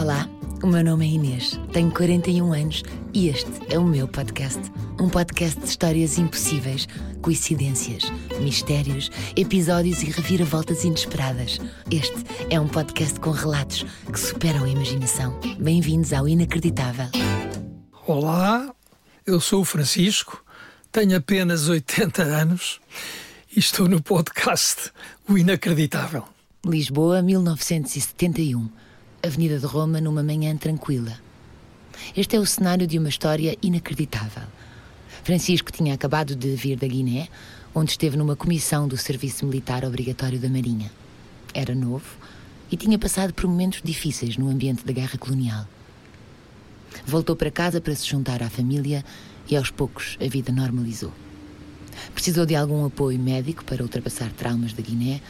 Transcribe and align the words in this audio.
Olá, 0.00 0.26
o 0.62 0.66
meu 0.66 0.82
nome 0.82 1.04
é 1.04 1.10
Inês, 1.10 1.60
tenho 1.74 1.90
41 1.92 2.54
anos 2.54 2.82
e 3.12 3.28
este 3.28 3.50
é 3.68 3.78
o 3.78 3.84
meu 3.84 4.08
podcast. 4.08 4.58
Um 4.98 5.10
podcast 5.10 5.60
de 5.60 5.66
histórias 5.66 6.16
impossíveis, 6.16 6.88
coincidências, 7.20 8.04
mistérios, 8.40 9.10
episódios 9.36 10.02
e 10.02 10.06
reviravoltas 10.06 10.84
inesperadas. 10.84 11.60
Este 11.90 12.16
é 12.48 12.58
um 12.58 12.66
podcast 12.66 13.20
com 13.20 13.30
relatos 13.30 13.84
que 14.10 14.18
superam 14.18 14.64
a 14.64 14.70
imaginação. 14.70 15.38
Bem-vindos 15.58 16.14
ao 16.14 16.26
Inacreditável. 16.26 17.10
Olá, 18.06 18.74
eu 19.26 19.38
sou 19.38 19.60
o 19.60 19.66
Francisco, 19.66 20.42
tenho 20.90 21.14
apenas 21.14 21.68
80 21.68 22.22
anos 22.22 22.80
e 23.54 23.58
estou 23.58 23.86
no 23.86 24.00
podcast 24.02 24.92
O 25.28 25.36
Inacreditável. 25.36 26.24
Lisboa, 26.64 27.20
1971. 27.20 28.79
Avenida 29.22 29.58
de 29.58 29.66
Roma, 29.66 30.00
numa 30.00 30.22
manhã 30.22 30.56
tranquila. 30.56 31.18
Este 32.16 32.36
é 32.36 32.40
o 32.40 32.46
cenário 32.46 32.86
de 32.86 32.98
uma 32.98 33.10
história 33.10 33.54
inacreditável. 33.62 34.44
Francisco 35.22 35.70
tinha 35.70 35.92
acabado 35.92 36.34
de 36.34 36.54
vir 36.56 36.78
da 36.78 36.86
Guiné, 36.86 37.28
onde 37.74 37.90
esteve 37.90 38.16
numa 38.16 38.34
comissão 38.34 38.88
do 38.88 38.96
Serviço 38.96 39.44
Militar 39.44 39.84
Obrigatório 39.84 40.38
da 40.38 40.48
Marinha. 40.48 40.90
Era 41.52 41.74
novo 41.74 42.06
e 42.72 42.78
tinha 42.78 42.98
passado 42.98 43.34
por 43.34 43.46
momentos 43.46 43.82
difíceis 43.84 44.38
no 44.38 44.48
ambiente 44.48 44.86
da 44.86 44.92
guerra 44.92 45.18
colonial. 45.18 45.68
Voltou 47.04 47.36
para 47.36 47.50
casa 47.50 47.78
para 47.78 47.94
se 47.94 48.06
juntar 48.06 48.42
à 48.42 48.48
família 48.48 49.04
e 49.50 49.54
aos 49.54 49.70
poucos 49.70 50.16
a 50.18 50.28
vida 50.28 50.50
normalizou. 50.50 51.12
Precisou 52.14 52.46
de 52.46 52.56
algum 52.56 52.86
apoio 52.86 53.18
médico 53.18 53.66
para 53.66 53.82
ultrapassar 53.82 54.32
traumas 54.32 54.72
da 54.72 54.82
Guiné, 54.82 55.20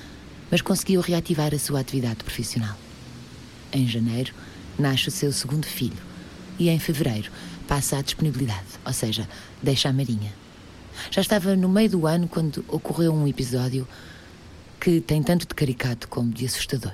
mas 0.49 0.63
conseguiu 0.63 1.01
reativar 1.01 1.53
a 1.53 1.59
sua 1.59 1.81
atividade 1.81 2.23
profissional. 2.23 2.77
Em 3.73 3.87
janeiro, 3.87 4.33
nasce 4.79 5.09
o 5.09 5.11
seu 5.11 5.33
segundo 5.33 5.67
filho 5.67 5.99
e 6.59 6.69
em 6.69 6.79
fevereiro 6.79 7.31
passa 7.69 7.99
à 7.99 8.03
disponibilidade, 8.03 8.67
ou 8.85 8.93
seja, 8.93 9.29
deixa 9.63 9.89
a 9.89 9.93
Marinha. 9.93 10.33
Já 11.11 11.21
estava 11.21 11.55
no 11.55 11.69
meio 11.69 11.89
do 11.89 12.07
ano 12.07 12.27
quando 12.27 12.65
ocorreu 12.69 13.15
um 13.15 13.29
episódio 13.29 13.87
que 14.81 15.01
tem 15.01 15.23
tanto 15.23 15.47
de 15.47 15.55
caricato 15.55 16.09
como 16.09 16.33
de 16.33 16.47
assustador. 16.47 16.93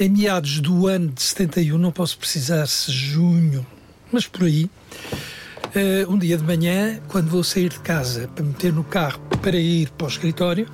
Em 0.00 0.08
meados 0.08 0.60
do 0.60 0.86
ano 0.86 1.12
de 1.12 1.22
71, 1.22 1.76
não 1.78 1.92
posso 1.92 2.18
precisar 2.18 2.66
se 2.66 2.90
junho, 2.90 3.66
mas 4.10 4.26
por 4.26 4.44
aí, 4.44 4.64
uh, 4.64 6.10
um 6.10 6.18
dia 6.18 6.36
de 6.36 6.42
manhã, 6.42 7.00
quando 7.08 7.28
vou 7.28 7.44
sair 7.44 7.68
de 7.68 7.78
casa 7.80 8.28
para 8.28 8.44
meter 8.44 8.72
no 8.72 8.82
carro 8.82 9.20
para 9.42 9.56
ir 9.58 9.90
para 9.90 10.06
o 10.06 10.08
escritório, 10.08 10.66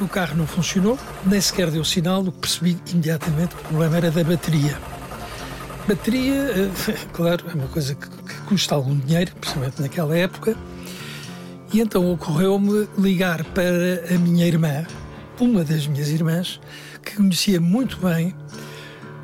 o 0.00 0.08
carro 0.08 0.36
não 0.36 0.46
funcionou, 0.46 0.98
nem 1.24 1.40
sequer 1.40 1.70
deu 1.70 1.84
sinal, 1.84 2.22
o 2.22 2.32
que 2.32 2.38
percebi 2.38 2.78
imediatamente 2.90 3.54
o 3.54 3.58
problema 3.58 3.96
era 3.96 4.10
da 4.10 4.24
bateria. 4.24 4.78
Bateria, 5.86 6.34
uh, 6.34 7.08
claro, 7.12 7.44
é 7.50 7.54
uma 7.54 7.68
coisa 7.68 7.94
que, 7.94 8.08
que 8.08 8.40
custa 8.46 8.74
algum 8.74 8.96
dinheiro, 8.98 9.32
principalmente 9.40 9.82
naquela 9.82 10.16
época, 10.16 10.56
e 11.72 11.80
então 11.80 12.12
ocorreu-me 12.12 12.86
ligar 12.98 13.42
para 13.44 14.14
a 14.14 14.18
minha 14.18 14.46
irmã, 14.46 14.86
uma 15.40 15.64
das 15.64 15.86
minhas 15.86 16.08
irmãs, 16.08 16.60
que 17.02 17.16
conhecia 17.16 17.60
muito 17.60 17.96
bem 17.96 18.34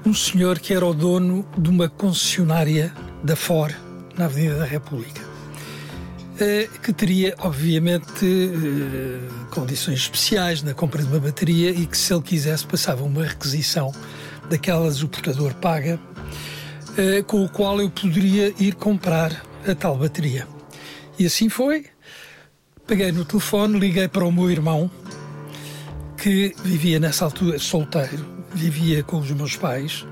um 0.04 0.14
senhor 0.14 0.58
que 0.58 0.72
era 0.72 0.86
o 0.86 0.94
dono 0.94 1.46
de 1.56 1.68
uma 1.68 1.88
concessionária 1.88 2.92
da 3.22 3.36
Ford 3.36 3.76
na 4.16 4.24
Avenida 4.24 4.56
da 4.56 4.64
República, 4.64 5.20
eh, 5.20 5.27
que 6.82 6.92
teria, 6.92 7.34
obviamente, 7.38 8.24
eh, 8.24 9.28
condições 9.50 9.98
especiais 9.98 10.62
na 10.62 10.72
compra 10.72 11.02
de 11.02 11.08
uma 11.08 11.18
bateria 11.18 11.70
e 11.70 11.86
que, 11.86 11.98
se 11.98 12.12
ele 12.12 12.22
quisesse, 12.22 12.64
passava 12.66 13.02
uma 13.02 13.24
requisição 13.24 13.92
daquelas 14.48 15.02
o 15.02 15.08
portador 15.08 15.54
paga, 15.54 15.98
eh, 16.96 17.22
com 17.22 17.44
o 17.44 17.48
qual 17.48 17.80
eu 17.80 17.90
poderia 17.90 18.54
ir 18.58 18.74
comprar 18.74 19.44
a 19.66 19.74
tal 19.74 19.96
bateria. 19.96 20.46
E 21.18 21.26
assim 21.26 21.48
foi. 21.48 21.86
Peguei 22.86 23.12
no 23.12 23.24
telefone, 23.24 23.78
liguei 23.78 24.08
para 24.08 24.24
o 24.24 24.32
meu 24.32 24.50
irmão, 24.50 24.90
que 26.16 26.54
vivia 26.64 26.98
nessa 26.98 27.24
altura 27.24 27.58
solteiro, 27.58 28.24
vivia 28.54 29.02
com 29.02 29.18
os 29.18 29.30
meus 29.30 29.56
pais, 29.56 30.06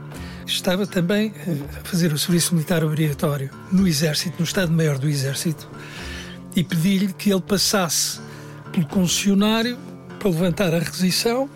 estava 0.46 0.86
também 0.86 1.32
a 1.80 1.84
fazer 1.84 2.12
o 2.12 2.18
serviço 2.18 2.54
militar 2.54 2.84
obrigatório 2.84 3.50
no 3.72 3.86
Exército, 3.88 4.36
no 4.38 4.44
Estado-Maior 4.44 4.98
do 4.98 5.08
Exército, 5.08 5.68
e 6.56 6.64
pedi-lhe 6.64 7.12
que 7.12 7.30
ele 7.30 7.42
passasse 7.42 8.18
pelo 8.72 8.86
concessionário 8.86 9.78
para 10.18 10.30
levantar 10.30 10.72
a 10.74 10.78
requisição, 10.78 11.48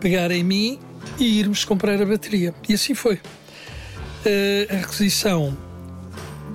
pegar 0.00 0.32
em 0.32 0.42
mim 0.42 0.78
e 1.18 1.38
irmos 1.38 1.64
comprar 1.64 2.02
a 2.02 2.04
bateria. 2.04 2.52
E 2.68 2.74
assim 2.74 2.94
foi. 2.94 3.20
A 4.68 4.74
requisição 4.74 5.56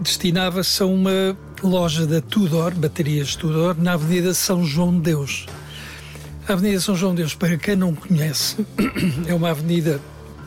destinava-se 0.02 0.84
a 0.84 0.86
uma 0.86 1.38
loja 1.64 2.06
da 2.06 2.20
Tudor, 2.20 2.76
baterias 2.76 3.36
Tudor, 3.36 3.76
na 3.80 3.94
Avenida 3.94 4.34
São 4.34 4.66
João 4.66 4.92
de 4.92 5.02
Deus. 5.02 5.46
A 6.48 6.54
Avenida 6.54 6.82
São 6.82 6.96
João 6.96 7.14
de 7.14 7.22
Deus, 7.22 7.34
para 7.34 7.58
quem 7.58 7.78
não 7.78 7.96
conhece, 7.96 8.66
é 9.26 9.34
uma 9.34 9.52
avenida 9.52 10.02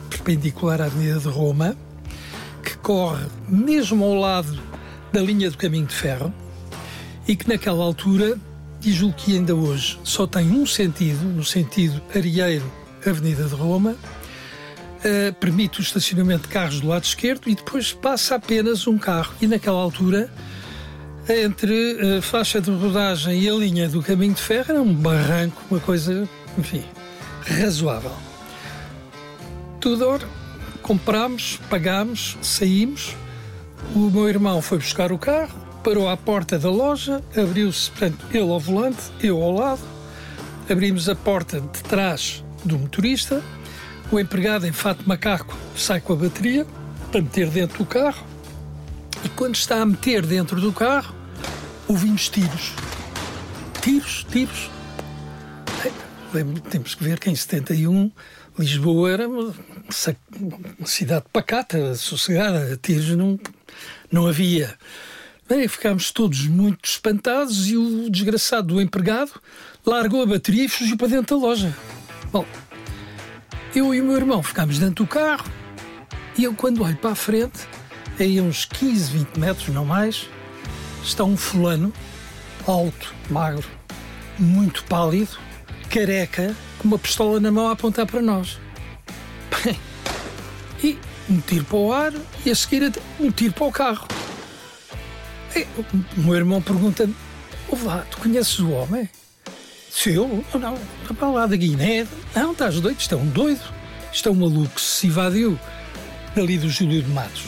perpendicular 0.09 0.81
à 0.81 0.85
Avenida 0.85 1.19
de 1.19 1.29
Roma, 1.29 1.75
que 2.63 2.77
corre 2.77 3.25
mesmo 3.47 4.03
ao 4.03 4.15
lado 4.15 4.59
da 5.11 5.21
linha 5.21 5.49
do 5.49 5.57
caminho 5.57 5.85
de 5.85 5.95
ferro 5.95 6.33
e 7.27 7.35
que 7.35 7.47
naquela 7.47 7.83
altura, 7.83 8.37
e 8.83 8.91
julgo 8.91 9.15
que 9.15 9.35
ainda 9.35 9.55
hoje, 9.55 9.99
só 10.03 10.27
tem 10.27 10.49
um 10.51 10.65
sentido, 10.65 11.23
no 11.23 11.43
sentido 11.43 12.01
Arieiro, 12.13 12.69
Avenida 13.05 13.43
de 13.43 13.55
Roma, 13.55 13.91
uh, 13.91 15.33
permite 15.39 15.79
o 15.79 15.81
estacionamento 15.81 16.47
de 16.47 16.53
carros 16.53 16.81
do 16.81 16.87
lado 16.87 17.03
esquerdo 17.03 17.49
e 17.49 17.55
depois 17.55 17.93
passa 17.93 18.35
apenas 18.35 18.87
um 18.87 18.97
carro. 18.97 19.33
E 19.41 19.47
naquela 19.47 19.79
altura 19.79 20.29
entre 21.29 22.17
a 22.17 22.21
faixa 22.21 22.59
de 22.59 22.69
rodagem 22.69 23.39
e 23.39 23.49
a 23.49 23.53
linha 23.53 23.87
do 23.87 24.01
caminho 24.01 24.33
de 24.33 24.41
ferro 24.41 24.71
era 24.71 24.81
um 24.81 24.93
barranco, 24.93 25.61
uma 25.71 25.79
coisa, 25.79 26.27
enfim, 26.57 26.83
razoável. 27.45 28.11
Tudor, 29.79 30.21
comprámos, 30.81 31.59
pagámos, 31.69 32.37
saímos. 32.41 33.15
O 33.95 34.09
meu 34.09 34.27
irmão 34.27 34.61
foi 34.61 34.77
buscar 34.77 35.11
o 35.11 35.17
carro, 35.17 35.62
parou 35.83 36.07
à 36.07 36.15
porta 36.15 36.57
da 36.57 36.69
loja, 36.69 37.21
abriu-se, 37.35 37.91
portanto, 37.91 38.25
ele 38.31 38.49
ao 38.49 38.59
volante, 38.59 39.01
eu 39.21 39.41
ao 39.41 39.51
lado. 39.51 39.81
Abrimos 40.69 41.09
a 41.09 41.15
porta 41.15 41.59
de 41.59 41.83
trás 41.83 42.43
do 42.63 42.79
motorista. 42.79 43.43
O 44.11 44.19
empregado 44.19 44.65
em 44.65 44.71
fato 44.71 45.07
macaco 45.07 45.57
sai 45.75 45.99
com 45.99 46.13
a 46.13 46.15
bateria 46.15 46.65
para 47.11 47.21
meter 47.21 47.49
dentro 47.49 47.79
do 47.79 47.85
carro 47.85 48.25
e 49.23 49.29
quando 49.29 49.55
está 49.55 49.81
a 49.81 49.85
meter 49.85 50.25
dentro 50.25 50.59
do 50.59 50.71
carro, 50.71 51.13
ouvimos 51.87 52.29
tiros. 52.29 52.73
Tiros, 53.81 54.25
tiros. 54.29 54.69
Temos 56.69 56.95
que 56.95 57.03
ver 57.03 57.19
que 57.19 57.29
em 57.29 57.35
71 57.35 58.11
Lisboa 58.57 59.11
era 59.11 59.27
uma, 59.27 59.53
cidade 60.85 61.25
pacata, 61.31 61.95
sossegada, 61.95 62.77
tiros 62.81 63.09
não, 63.15 63.39
não 64.11 64.27
havia. 64.27 64.75
Bem, 65.47 65.67
ficámos 65.67 66.09
todos 66.09 66.47
muito 66.47 66.85
espantados 66.85 67.67
e 67.67 67.75
o 67.75 68.09
desgraçado 68.09 68.75
do 68.75 68.81
empregado 68.81 69.31
largou 69.85 70.21
a 70.21 70.25
bateria 70.25 70.63
e 70.63 70.69
fugiu 70.69 70.95
para 70.95 71.07
dentro 71.07 71.37
da 71.37 71.45
loja. 71.45 71.75
Bom, 72.31 72.45
eu 73.75 73.93
e 73.93 73.99
o 73.99 74.05
meu 74.05 74.15
irmão 74.15 74.41
ficámos 74.41 74.79
dentro 74.79 75.03
do 75.03 75.07
carro 75.07 75.45
e 76.37 76.45
eu, 76.45 76.53
quando 76.53 76.81
olho 76.81 76.95
para 76.95 77.11
a 77.11 77.15
frente, 77.15 77.67
aí 78.17 78.39
a 78.39 78.41
uns 78.41 78.63
15, 78.63 79.11
20 79.11 79.37
metros, 79.37 79.67
não 79.67 79.83
mais, 79.83 80.29
está 81.03 81.25
um 81.25 81.35
fulano, 81.35 81.91
alto, 82.65 83.13
magro, 83.29 83.67
muito 84.39 84.83
pálido, 84.85 85.37
careca, 85.89 86.55
com 86.79 86.87
uma 86.87 86.97
pistola 86.97 87.39
na 87.41 87.51
mão 87.51 87.67
a 87.67 87.73
apontar 87.73 88.07
para 88.07 88.21
nós. 88.21 88.57
Bem, 89.63 89.77
e 90.81 90.97
um 91.29 91.39
tiro 91.41 91.65
para 91.65 91.77
o 91.77 91.91
ar 91.91 92.13
e 92.45 92.49
a 92.49 92.55
seguir 92.55 92.93
um 93.19 93.29
tiro 93.29 93.53
para 93.53 93.65
o 93.65 93.71
carro. 93.71 94.07
E, 95.55 95.67
o 96.17 96.21
meu 96.21 96.35
irmão 96.35 96.61
pergunta-me: 96.61 97.15
Ouve 97.69 97.85
lá, 97.85 98.05
tu 98.09 98.17
conheces 98.17 98.59
o 98.59 98.71
homem? 98.71 99.09
Se 99.89 100.13
eu? 100.13 100.43
Não, 100.53 100.59
não, 100.59 101.15
para 101.15 101.29
lá 101.29 101.45
da 101.45 101.55
Guiné. 101.55 102.07
Não, 102.35 102.51
estás 102.51 102.79
doido, 102.79 102.99
isto 102.99 103.13
é 103.13 103.17
um 103.17 103.27
doido. 103.27 103.63
Isto 104.11 104.29
é 104.29 104.31
um 104.31 104.35
maluco 104.35 104.79
se 104.79 105.07
evadiu 105.07 105.59
dali 106.35 106.57
do 106.57 106.69
Júlio 106.69 107.01
de 107.01 107.09
Matos 107.09 107.43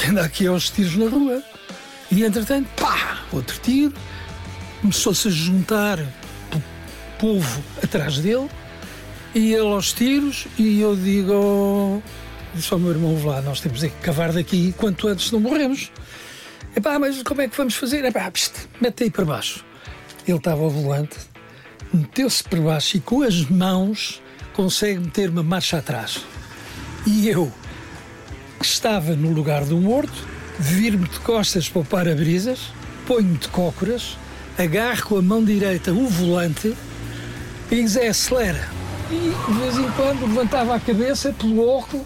e 0.00 0.10
anda 0.10 0.22
aqui 0.24 0.46
aos 0.46 0.70
tiros 0.70 0.96
na 0.96 1.08
rua. 1.08 1.42
E 2.10 2.24
entretanto, 2.24 2.68
pá, 2.76 3.22
outro 3.32 3.58
tiro, 3.60 3.92
começou-se 4.80 5.28
a 5.28 5.30
juntar 5.30 5.98
povo 7.18 7.62
atrás 7.82 8.18
dele, 8.18 8.48
e 9.34 9.52
ele 9.52 9.66
aos 9.66 9.92
tiros, 9.92 10.46
e 10.56 10.80
eu 10.80 10.96
digo, 10.96 12.02
disse 12.54 12.72
ao 12.72 12.78
meu 12.78 12.90
irmão, 12.90 13.20
lá, 13.24 13.42
nós 13.42 13.60
temos 13.60 13.80
que 13.80 13.88
cavar 13.90 14.32
daqui 14.32 14.72
quanto 14.78 15.08
antes 15.08 15.30
não 15.30 15.40
morremos. 15.40 15.90
Epá, 16.76 16.98
mas 16.98 17.22
como 17.22 17.40
é 17.40 17.48
que 17.48 17.56
vamos 17.56 17.74
fazer? 17.74 18.04
Epá, 18.04 18.30
pst, 18.30 18.68
mete 18.80 19.04
aí 19.04 19.10
para 19.10 19.24
baixo. 19.24 19.64
Ele 20.26 20.36
estava 20.36 20.62
ao 20.62 20.70
volante, 20.70 21.16
meteu-se 21.92 22.44
para 22.44 22.60
baixo 22.60 22.96
e 22.96 23.00
com 23.00 23.22
as 23.22 23.48
mãos 23.48 24.22
consegue 24.52 25.00
meter 25.00 25.30
uma 25.30 25.42
marcha 25.42 25.78
atrás. 25.78 26.24
E 27.06 27.28
eu, 27.28 27.50
que 28.58 28.66
estava 28.66 29.14
no 29.14 29.32
lugar 29.32 29.64
do 29.64 29.76
morto, 29.78 30.26
vir-me 30.58 31.08
de 31.08 31.20
costas 31.20 31.68
para 31.68 31.80
o 31.80 31.84
para-brisas, 31.84 32.72
ponho-me 33.06 33.38
de 33.38 33.48
cócoras, 33.48 34.18
agarro 34.58 35.04
com 35.04 35.18
a 35.18 35.22
mão 35.22 35.44
direita 35.44 35.92
o 35.92 36.06
volante 36.08 36.74
e 37.70 37.76
diz, 37.76 37.96
é, 37.96 38.08
acelera. 38.08 38.68
E 39.10 39.52
de 39.52 39.58
vez 39.58 39.78
em 39.78 39.90
quando 39.92 40.26
levantava 40.26 40.74
a 40.74 40.80
cabeça 40.80 41.32
pelo 41.32 41.66
óculo 41.66 42.04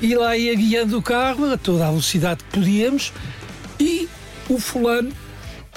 e 0.00 0.14
lá 0.14 0.36
ia 0.36 0.54
guiando 0.54 0.98
o 0.98 1.02
carro 1.02 1.50
a 1.52 1.56
toda 1.56 1.86
a 1.86 1.90
velocidade 1.90 2.42
que 2.44 2.58
podíamos 2.58 3.12
o 4.48 4.58
fulano, 4.58 5.12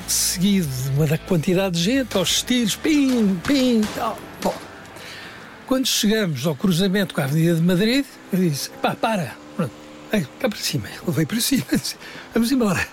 seguido 0.08 0.68
de 0.68 0.90
uma 0.90 1.18
quantidade 1.20 1.78
de 1.78 1.84
gente, 1.84 2.18
aos 2.18 2.38
estilos, 2.38 2.76
pim, 2.76 3.40
pim, 3.46 3.82
tal. 3.96 4.18
Bom, 4.42 4.56
quando 5.66 5.86
chegamos 5.86 6.46
ao 6.46 6.56
cruzamento 6.56 7.14
com 7.14 7.22
a 7.22 7.24
Avenida 7.26 7.56
de 7.56 7.62
Madrid, 7.62 8.06
eu 8.32 8.40
disse, 8.40 8.70
pá, 8.82 8.96
para, 8.96 9.36
Ei, 10.12 10.26
cá 10.40 10.48
para 10.48 10.58
cima, 10.58 10.88
ele 10.88 11.12
veio 11.12 11.28
para 11.28 11.42
cima, 11.42 11.66
vamos 12.34 12.52
embora. 12.52 12.88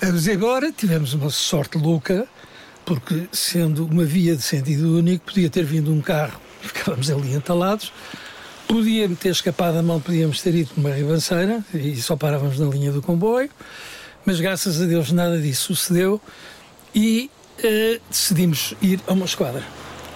Vamos 0.00 0.26
embora, 0.26 0.72
tivemos 0.72 1.12
uma 1.12 1.28
sorte 1.28 1.76
louca, 1.76 2.26
porque 2.86 3.28
sendo 3.30 3.84
uma 3.84 4.04
via 4.04 4.34
de 4.34 4.40
sentido 4.40 4.96
único, 4.96 5.26
podia 5.26 5.50
ter 5.50 5.64
vindo 5.64 5.92
um 5.92 6.00
carro, 6.00 6.40
ficávamos 6.62 7.10
ali 7.10 7.34
entalados, 7.34 7.92
podia-me 8.66 9.16
ter 9.16 9.28
escapado 9.28 9.76
a 9.76 9.82
mão, 9.82 10.00
podíamos 10.00 10.40
ter 10.40 10.54
ido 10.54 10.70
para 10.70 10.80
uma 10.80 10.94
ribanceira 10.94 11.62
e 11.74 11.94
só 12.00 12.16
parávamos 12.16 12.58
na 12.58 12.66
linha 12.66 12.90
do 12.90 13.02
comboio, 13.02 13.50
mas 14.24 14.40
graças 14.40 14.80
a 14.80 14.86
Deus 14.86 15.12
nada 15.12 15.40
disso 15.40 15.74
sucedeu 15.74 16.20
e 16.94 17.30
uh, 17.58 18.00
decidimos 18.08 18.74
ir 18.82 19.00
a 19.06 19.12
uma 19.12 19.24
esquadra. 19.24 19.62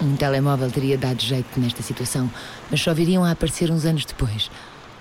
Um 0.01 0.15
telemóvel 0.15 0.69
teria 0.69 0.97
dado 0.97 1.21
jeito 1.21 1.59
nesta 1.59 1.81
situação, 1.81 2.29
mas 2.69 2.81
só 2.81 2.93
viriam 2.93 3.23
a 3.23 3.31
aparecer 3.31 3.71
uns 3.71 3.85
anos 3.85 4.05
depois. 4.05 4.51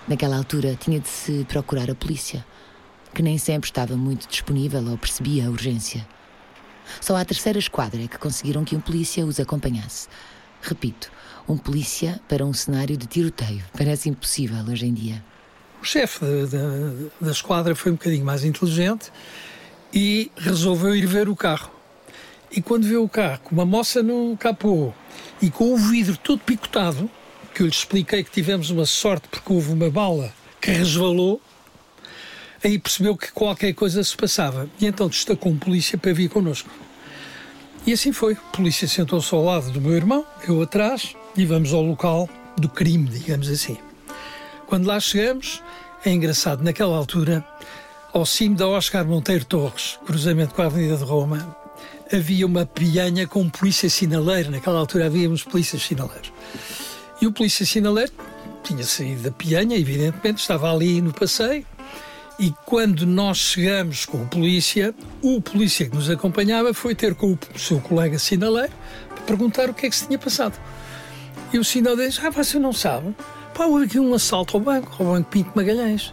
Naquela 0.06 0.36
altura 0.36 0.76
tinha 0.76 1.00
de 1.00 1.08
se 1.08 1.44
procurar 1.48 1.90
a 1.90 1.94
polícia, 1.94 2.44
que 3.12 3.22
nem 3.22 3.38
sempre 3.38 3.68
estava 3.68 3.96
muito 3.96 4.28
disponível 4.28 4.84
ou 4.88 4.96
percebia 4.96 5.46
a 5.46 5.50
urgência. 5.50 6.06
Só 7.00 7.16
à 7.16 7.24
terceira 7.24 7.58
esquadra 7.58 8.02
é 8.02 8.08
que 8.08 8.18
conseguiram 8.18 8.64
que 8.64 8.76
um 8.76 8.80
polícia 8.80 9.24
os 9.24 9.40
acompanhasse. 9.40 10.08
Repito, 10.62 11.10
um 11.48 11.56
polícia 11.56 12.20
para 12.28 12.44
um 12.44 12.52
cenário 12.52 12.96
de 12.96 13.06
tiroteio. 13.06 13.64
Parece 13.76 14.08
impossível 14.08 14.64
hoje 14.68 14.86
em 14.86 14.94
dia. 14.94 15.24
O 15.84 15.86
chefe 15.86 16.24
da, 16.24 17.26
da, 17.26 17.30
esquadra 17.30 17.74
foi 17.74 17.92
um 17.92 17.94
bocadinho 17.94 18.24
mais 18.24 18.42
inteligente 18.42 19.12
e 19.92 20.32
resolveu 20.34 20.96
ir 20.96 21.04
ver 21.04 21.28
o 21.28 21.36
carro. 21.36 21.70
E 22.50 22.62
quando 22.62 22.84
viu 22.84 23.04
o 23.04 23.08
carro 23.08 23.40
com 23.44 23.54
uma 23.54 23.66
moça 23.66 24.02
no 24.02 24.34
capô 24.34 24.94
e 25.42 25.50
com 25.50 25.74
o 25.74 25.76
vidro 25.76 26.16
todo 26.16 26.38
picotado, 26.38 27.10
que 27.54 27.60
eu 27.60 27.66
lhe 27.66 27.72
expliquei 27.72 28.24
que 28.24 28.30
tivemos 28.30 28.70
uma 28.70 28.86
sorte 28.86 29.28
porque 29.28 29.52
houve 29.52 29.74
uma 29.74 29.90
bala 29.90 30.32
que 30.58 30.70
resvalou, 30.70 31.38
aí 32.64 32.78
percebeu 32.78 33.14
que 33.14 33.30
qualquer 33.30 33.74
coisa 33.74 34.02
se 34.02 34.16
passava. 34.16 34.66
E 34.80 34.86
então 34.86 35.06
destacou 35.06 35.52
um 35.52 35.58
polícia 35.58 35.98
para 35.98 36.14
vir 36.14 36.30
connosco. 36.30 36.70
E 37.86 37.92
assim 37.92 38.10
foi. 38.10 38.32
A 38.32 38.56
polícia 38.56 38.88
sentou-se 38.88 39.34
ao 39.34 39.44
lado 39.44 39.70
do 39.70 39.82
meu 39.82 39.92
irmão, 39.92 40.24
eu 40.48 40.62
atrás, 40.62 41.14
e 41.36 41.44
vamos 41.44 41.74
ao 41.74 41.82
local 41.82 42.26
do 42.56 42.70
crime, 42.70 43.06
digamos 43.06 43.50
assim. 43.50 43.76
Quando 44.66 44.86
lá 44.86 44.98
chegamos, 44.98 45.62
é 46.04 46.10
engraçado, 46.10 46.62
naquela 46.62 46.96
altura, 46.96 47.44
ao 48.12 48.24
cimo 48.24 48.56
da 48.56 48.66
Oscar 48.66 49.04
Monteiro 49.04 49.44
Torres, 49.44 49.98
cruzamento 50.06 50.54
com 50.54 50.62
a 50.62 50.66
Avenida 50.66 50.96
de 50.96 51.04
Roma, 51.04 51.56
havia 52.12 52.46
uma 52.46 52.66
pianha 52.66 53.26
com 53.26 53.42
um 53.42 53.50
polícia 53.50 53.88
sinaleiro. 53.90 54.50
Naquela 54.50 54.78
altura 54.78 55.06
havíamos 55.06 55.42
polícias 55.42 55.82
sinaleiros. 55.82 56.32
E 57.20 57.26
o 57.26 57.32
polícia 57.32 57.66
sinaleiro 57.66 58.12
tinha 58.62 58.84
saído 58.84 59.22
da 59.22 59.30
pianha, 59.30 59.76
evidentemente, 59.76 60.40
estava 60.40 60.72
ali 60.72 61.00
no 61.00 61.12
passeio. 61.12 61.66
E 62.38 62.52
quando 62.64 63.06
nós 63.06 63.38
chegamos 63.38 64.04
com 64.04 64.22
o 64.22 64.26
polícia, 64.26 64.94
o 65.22 65.40
polícia 65.40 65.88
que 65.88 65.94
nos 65.94 66.10
acompanhava 66.10 66.74
foi 66.74 66.94
ter 66.94 67.14
com 67.14 67.32
o 67.32 67.58
seu 67.58 67.80
colega 67.80 68.18
sinaleiro 68.18 68.72
para 69.08 69.24
perguntar 69.24 69.70
o 69.70 69.74
que 69.74 69.86
é 69.86 69.90
que 69.90 69.94
se 69.94 70.06
tinha 70.06 70.18
passado. 70.18 70.58
E 71.52 71.58
o 71.58 71.64
sinaleiro 71.64 72.10
disse: 72.10 72.26
Ah, 72.26 72.30
você 72.30 72.58
não 72.58 72.72
sabe? 72.72 73.14
Pá, 73.54 73.66
houve 73.66 73.84
aqui 73.84 74.00
um 74.00 74.12
assalto 74.12 74.56
ao 74.56 74.62
banco, 74.62 74.96
ao 74.98 75.12
Banco 75.12 75.30
Pinto 75.30 75.52
Magalhães. 75.54 76.12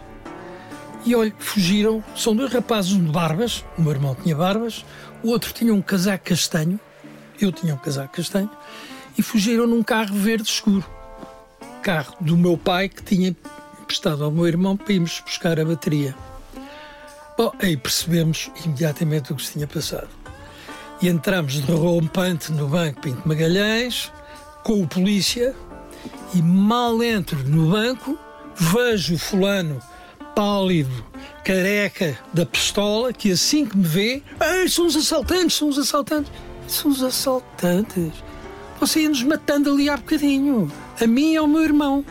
E 1.04 1.16
olha, 1.16 1.34
fugiram, 1.40 2.02
são 2.14 2.36
dois 2.36 2.52
rapazes 2.52 2.92
de 2.92 3.00
barbas, 3.00 3.64
o 3.76 3.82
meu 3.82 3.90
irmão 3.90 4.14
tinha 4.14 4.36
barbas, 4.36 4.84
o 5.24 5.28
outro 5.30 5.52
tinha 5.52 5.74
um 5.74 5.82
casaco 5.82 6.24
castanho, 6.24 6.78
eu 7.40 7.50
tinha 7.50 7.74
um 7.74 7.78
casaco 7.78 8.14
castanho, 8.14 8.48
e 9.18 9.22
fugiram 9.22 9.66
num 9.66 9.82
carro 9.82 10.14
verde 10.14 10.48
escuro. 10.48 10.84
Carro 11.82 12.14
do 12.20 12.36
meu 12.36 12.56
pai 12.56 12.88
que 12.88 13.02
tinha 13.02 13.34
emprestado 13.82 14.22
ao 14.22 14.30
meu 14.30 14.46
irmão 14.46 14.76
para 14.76 14.92
irmos 14.92 15.20
buscar 15.26 15.58
a 15.58 15.64
bateria. 15.64 16.14
Bom, 17.36 17.52
aí 17.60 17.76
percebemos 17.76 18.52
imediatamente 18.64 19.32
o 19.32 19.36
que 19.36 19.44
se 19.44 19.54
tinha 19.54 19.66
passado. 19.66 20.08
E 21.00 21.08
entramos 21.08 21.54
de 21.54 21.72
rompante 21.72 22.52
no 22.52 22.68
Banco 22.68 23.00
Pinto 23.00 23.26
Magalhães, 23.26 24.12
com 24.62 24.80
o 24.80 24.86
polícia, 24.86 25.52
e 26.34 26.42
mal 26.42 27.02
entro 27.02 27.38
no 27.48 27.70
banco, 27.70 28.18
vejo 28.56 29.14
o 29.14 29.18
fulano 29.18 29.80
pálido, 30.34 31.04
careca 31.44 32.18
da 32.32 32.46
pistola, 32.46 33.12
que 33.12 33.32
assim 33.32 33.66
que 33.66 33.76
me 33.76 33.86
vê, 33.86 34.22
são 34.68 34.86
os 34.86 34.96
assaltantes, 34.96 35.56
são 35.56 35.68
os 35.68 35.78
assaltantes. 35.78 36.32
São 36.68 36.90
os 36.90 37.02
assaltantes. 37.02 38.12
Você 38.80 39.02
ia-nos 39.02 39.22
matando 39.22 39.70
ali 39.70 39.88
há 39.90 39.96
bocadinho. 39.96 40.72
A 41.00 41.06
mim 41.06 41.32
e 41.32 41.36
ao 41.36 41.46
meu 41.46 41.62
irmão. 41.62 42.04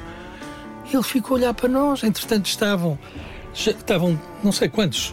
Ele 0.93 1.03
ficou 1.03 1.35
a 1.35 1.39
olhar 1.39 1.53
para 1.53 1.69
nós. 1.69 2.03
Entretanto, 2.03 2.45
estavam, 2.45 2.99
estavam 3.53 4.19
não 4.43 4.51
sei 4.51 4.69
quantos 4.69 5.11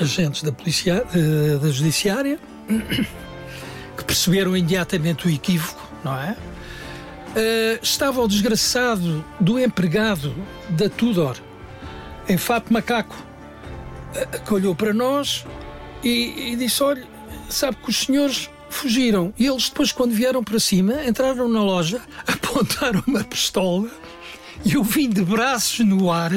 agentes 0.00 0.42
da, 0.42 0.50
polícia, 0.50 1.06
eh, 1.14 1.58
da 1.58 1.70
judiciária 1.70 2.38
que 3.96 4.04
perceberam 4.04 4.56
imediatamente 4.56 5.26
o 5.26 5.30
equívoco, 5.30 5.80
não 6.02 6.18
é? 6.18 6.36
Uh, 7.34 7.78
estava 7.82 8.22
o 8.22 8.28
desgraçado 8.28 9.24
do 9.40 9.58
empregado 9.58 10.34
da 10.68 10.88
Tudor, 10.88 11.36
em 12.28 12.38
fato 12.38 12.72
macaco, 12.72 13.16
uh, 13.16 14.44
que 14.44 14.54
olhou 14.54 14.74
para 14.74 14.94
nós 14.94 15.44
e, 16.02 16.52
e 16.52 16.56
disse: 16.56 16.82
Olha, 16.82 17.04
sabe 17.48 17.76
que 17.82 17.90
os 17.90 17.96
senhores 17.96 18.48
fugiram. 18.70 19.32
E 19.38 19.46
eles 19.46 19.68
depois, 19.68 19.90
quando 19.90 20.12
vieram 20.12 20.44
para 20.44 20.60
cima, 20.60 21.04
entraram 21.04 21.48
na 21.48 21.62
loja, 21.62 22.00
apontaram 22.26 23.02
uma 23.06 23.24
pistola 23.24 23.90
e 24.64 24.74
eu 24.74 24.82
vim 24.82 25.10
de 25.10 25.22
braços 25.22 25.84
no 25.84 26.10
ar, 26.10 26.32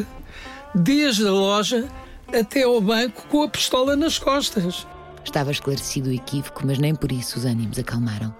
desde 0.73 1.27
a 1.27 1.31
loja 1.31 1.87
até 2.33 2.63
ao 2.63 2.81
banco, 2.81 3.25
com 3.29 3.43
a 3.43 3.49
pistola 3.49 3.95
nas 3.95 4.19
costas. 4.19 4.85
Estava 5.23 5.51
esclarecido 5.51 6.09
o 6.09 6.13
equívoco, 6.13 6.65
mas 6.65 6.77
nem 6.77 6.95
por 6.95 7.11
isso 7.11 7.37
os 7.37 7.45
ânimos 7.45 7.77
acalmaram. 7.79 8.33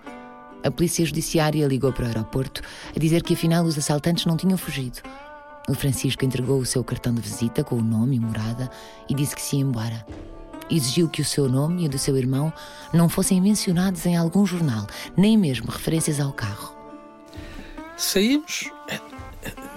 A 0.68 0.72
polícia 0.72 1.06
judiciária 1.06 1.66
ligou 1.66 1.94
para 1.94 2.04
o 2.04 2.08
aeroporto 2.08 2.62
a 2.94 3.00
dizer 3.00 3.24
que 3.24 3.34
afinal 3.34 3.64
os 3.64 3.78
assaltantes 3.78 4.26
não 4.26 4.36
tinham 4.36 4.58
fugido. 4.58 5.00
O 5.70 5.74
Francisco 5.74 6.26
entregou 6.26 6.60
o 6.60 6.66
seu 6.66 6.84
cartão 6.84 7.14
de 7.14 7.22
visita 7.22 7.64
com 7.64 7.76
o 7.76 7.82
nome 7.82 8.18
e 8.18 8.20
morada 8.20 8.70
e 9.10 9.14
disse 9.14 9.34
que 9.34 9.42
se 9.42 9.56
ia 9.56 9.62
embora 9.62 10.06
exigiu 10.70 11.08
que 11.08 11.22
o 11.22 11.26
seu 11.26 11.48
nome 11.48 11.84
e 11.84 11.86
o 11.86 11.90
do 11.90 11.98
seu 11.98 12.18
irmão 12.18 12.52
não 12.94 13.08
fossem 13.08 13.40
mencionados 13.42 14.06
em 14.06 14.18
algum 14.18 14.46
jornal, 14.46 14.86
nem 15.16 15.38
mesmo 15.38 15.72
referências 15.72 16.20
ao 16.20 16.34
carro. 16.34 16.76
Saímos, 17.96 18.70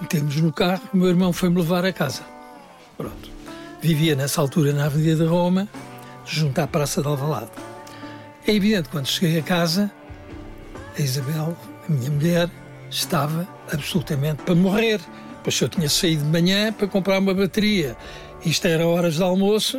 metemos 0.01 0.37
no 0.37 0.53
carro, 0.53 0.83
meu 0.93 1.09
irmão 1.09 1.33
foi-me 1.33 1.59
levar 1.59 1.85
a 1.85 1.93
casa. 1.93 2.23
Pronto. 2.97 3.31
Vivia 3.81 4.15
nessa 4.15 4.41
altura 4.41 4.73
na 4.73 4.87
Avenida 4.87 5.25
de 5.25 5.31
Roma, 5.31 5.69
junto 6.27 6.59
à 6.59 6.67
Praça 6.67 7.01
de 7.01 7.09
Alvalade. 7.09 7.51
É 8.47 8.53
evidente, 8.53 8.89
quando 8.89 9.07
cheguei 9.07 9.39
a 9.39 9.43
casa, 9.43 9.91
a 10.99 11.03
Isabel, 11.03 11.57
a 11.89 11.93
minha 11.93 12.11
mulher, 12.11 12.51
estava 12.91 13.49
absolutamente 13.73 14.43
para 14.43 14.55
morrer. 14.55 15.01
Pois 15.43 15.59
eu 15.61 15.69
tinha 15.69 15.89
saído 15.89 16.23
de 16.23 16.29
manhã 16.29 16.73
para 16.73 16.87
comprar 16.87 17.19
uma 17.19 17.33
bateria 17.33 17.97
isto 18.45 18.67
era 18.67 18.87
horas 18.87 19.17
de 19.17 19.23
almoço, 19.23 19.79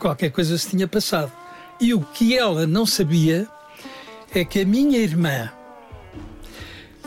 qualquer 0.00 0.30
coisa 0.30 0.58
se 0.58 0.70
tinha 0.70 0.88
passado. 0.88 1.30
E 1.80 1.94
o 1.94 2.00
que 2.00 2.36
ela 2.36 2.66
não 2.66 2.84
sabia 2.84 3.46
é 4.34 4.44
que 4.44 4.60
a 4.60 4.64
minha 4.64 4.98
irmã, 4.98 5.50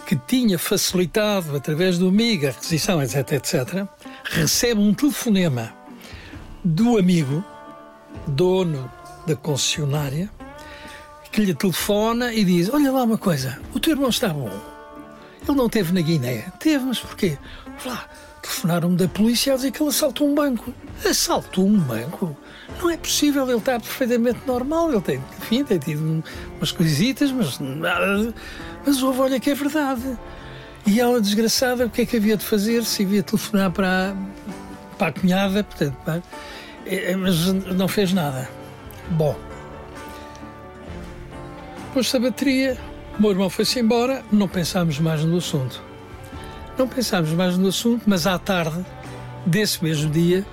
que 0.07 0.15
tinha 0.15 0.57
facilitado 0.57 1.55
através 1.55 1.98
do 1.98 2.07
amigo 2.07 2.48
a 2.48 2.51
requisição, 2.51 3.01
etc, 3.03 3.33
etc, 3.33 3.88
recebe 4.24 4.79
um 4.79 4.93
telefonema 4.93 5.74
do 6.63 6.98
amigo, 6.98 7.43
dono 8.25 8.89
da 9.27 9.36
concessionária, 9.36 10.29
que 11.31 11.41
lhe 11.41 11.53
telefona 11.53 12.33
e 12.33 12.43
diz: 12.43 12.69
Olha 12.69 12.91
lá 12.91 13.03
uma 13.03 13.17
coisa, 13.17 13.59
o 13.74 13.79
teu 13.79 13.93
irmão 13.93 14.09
está 14.09 14.29
bom. 14.29 14.51
Ele 15.48 15.57
não 15.57 15.69
teve 15.69 15.93
na 15.93 16.01
Guiné. 16.01 16.51
Teve, 16.59 16.86
mas 16.86 17.00
porquê? 17.00 17.38
Lá, 17.86 18.05
telefonaram-me 18.41 18.98
da 18.98 19.07
polícia 19.07 19.53
a 19.53 19.55
dizer 19.55 19.71
que 19.71 19.81
ele 19.81 19.89
assaltou 19.89 20.27
um 20.27 20.36
banco. 20.36 20.74
Assaltou 21.05 21.65
um 21.65 21.77
banco? 21.79 22.36
Não 22.81 22.89
é 22.89 22.98
possível, 22.98 23.48
ele 23.48 23.57
está 23.57 23.79
perfeitamente 23.79 24.39
normal, 24.45 24.91
ele 24.91 25.01
tem, 25.01 25.24
enfim, 25.39 25.63
tem 25.63 25.79
tido 25.79 26.24
umas 26.57 26.71
coisitas, 26.71 27.31
mas. 27.31 27.59
Mas 28.86 29.03
houve, 29.03 29.19
olha 29.19 29.39
que 29.39 29.50
é 29.50 29.55
verdade. 29.55 30.17
E 30.86 31.00
ela, 31.00 31.19
desgraçada, 31.19 31.86
o 31.86 31.89
que 31.89 32.01
é 32.01 32.05
que 32.05 32.17
havia 32.17 32.38
de 32.38 32.45
fazer? 32.45 32.83
Se 32.83 33.03
havia 33.03 33.21
de 33.21 33.27
telefonar 33.27 33.71
para, 33.71 34.15
para 34.98 35.07
a 35.07 35.12
cunhada, 35.12 35.63
portanto, 35.63 36.24
é, 36.86 37.12
é, 37.12 37.15
mas 37.15 37.45
não 37.48 37.88
fez 37.88 38.13
nada. 38.13 38.50
Bom, 39.12 39.38
pôs-se 41.89 42.15
a 42.15 42.19
bateria, 42.19 42.77
o 43.17 43.22
meu 43.22 43.31
irmão 43.31 43.50
foi-se 43.50 43.79
embora, 43.79 44.24
não 44.31 44.48
pensámos 44.48 45.00
mais 45.00 45.24
no 45.24 45.38
assunto. 45.38 45.81
Não 46.77 46.88
pensámos 46.88 47.31
mais 47.31 47.58
no 47.58 47.67
assunto, 47.67 48.03
mas 48.05 48.25
à 48.25 48.38
tarde 48.39 48.86
desse 49.46 49.84
mesmo 49.84 50.10
dia, 50.10 50.46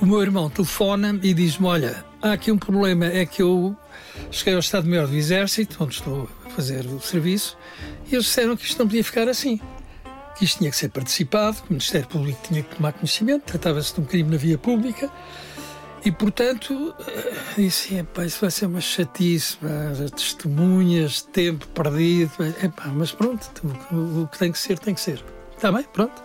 o 0.00 0.06
meu 0.06 0.22
irmão 0.22 0.48
telefona 0.48 1.18
e 1.22 1.34
diz-me: 1.34 1.66
Olha, 1.66 2.04
há 2.20 2.32
aqui 2.32 2.50
um 2.50 2.58
problema, 2.58 3.06
é 3.06 3.26
que 3.26 3.42
eu 3.42 3.76
cheguei 4.30 4.54
ao 4.54 4.60
Estado-Maior 4.60 5.06
do 5.06 5.14
Exército, 5.14 5.82
onde 5.82 5.94
estou 5.94 6.28
a 6.46 6.50
fazer 6.50 6.86
o 6.86 7.00
serviço, 7.00 7.56
e 8.10 8.14
eles 8.14 8.26
disseram 8.26 8.56
que 8.56 8.64
isto 8.64 8.78
não 8.78 8.86
podia 8.86 9.04
ficar 9.04 9.28
assim. 9.28 9.60
Que 10.36 10.44
isto 10.44 10.58
tinha 10.58 10.70
que 10.70 10.76
ser 10.76 10.88
participado, 10.88 11.56
que 11.56 11.70
o 11.70 11.72
Ministério 11.72 12.08
Público 12.08 12.40
tinha 12.48 12.62
que 12.62 12.76
tomar 12.76 12.92
conhecimento, 12.92 13.42
tratava-se 13.42 13.94
de 13.94 14.00
um 14.00 14.04
crime 14.04 14.30
na 14.30 14.36
via 14.38 14.56
pública, 14.56 15.10
e 16.04 16.10
portanto, 16.10 16.94
eh, 17.06 17.32
disse: 17.56 17.94
Epá, 17.94 18.24
isso 18.24 18.40
vai 18.40 18.50
ser 18.50 18.66
uma 18.66 18.80
chatice, 18.80 19.56
pá, 19.56 19.68
testemunhas, 20.14 21.22
tempo 21.22 21.66
perdido, 21.68 22.32
epá, 22.62 22.88
mas 22.88 23.12
pronto, 23.12 23.46
o 23.92 24.26
que 24.26 24.38
tem 24.38 24.50
que 24.50 24.58
ser, 24.58 24.78
tem 24.78 24.94
que 24.94 25.00
ser. 25.00 25.22
Está 25.54 25.70
bem, 25.70 25.84
pronto. 25.92 26.22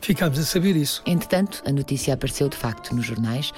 Ficámos 0.00 0.38
a 0.38 0.42
saber 0.44 0.76
isso. 0.76 1.02
Entretanto, 1.06 1.62
a 1.64 1.72
notícia 1.72 2.12
apareceu 2.12 2.48
de 2.50 2.56
facto 2.56 2.94
nos 2.94 3.06
jornais 3.06 3.52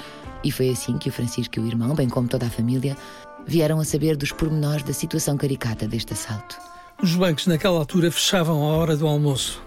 e 0.44 0.52
foi 0.52 0.68
assim 0.68 0.96
que 0.96 1.08
o 1.08 1.12
Francisco 1.12 1.58
e 1.58 1.60
o 1.60 1.66
irmão, 1.66 1.92
bem 1.96 2.08
como 2.08 2.28
toda 2.28 2.46
a 2.46 2.50
família, 2.50 2.96
vieram 3.44 3.80
a 3.80 3.84
saber 3.84 4.16
dos 4.16 4.30
pormenores 4.30 4.84
da 4.84 4.92
situação 4.92 5.36
caricata 5.36 5.88
deste 5.88 6.12
assalto. 6.12 6.56
Os 7.02 7.16
bancos 7.16 7.48
naquela 7.48 7.78
altura 7.78 8.12
fechavam 8.12 8.62
a 8.62 8.76
hora 8.76 8.96
do 8.96 9.08
almoço. 9.08 9.60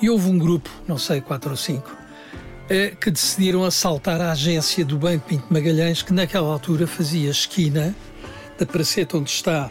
E 0.00 0.08
houve 0.08 0.28
um 0.28 0.38
grupo, 0.38 0.70
não 0.88 0.96
sei, 0.96 1.20
quatro 1.20 1.50
ou 1.50 1.56
cinco, 1.56 1.94
que 3.00 3.10
decidiram 3.10 3.64
assaltar 3.64 4.20
a 4.20 4.32
agência 4.32 4.84
do 4.84 4.96
Banco 4.96 5.28
Pinto 5.28 5.46
Magalhães, 5.50 6.02
que 6.02 6.12
naquela 6.12 6.48
altura 6.48 6.86
fazia 6.86 7.30
esquina 7.30 7.94
da 8.58 8.64
praceta 8.64 9.18
onde 9.18 9.30
está 9.30 9.70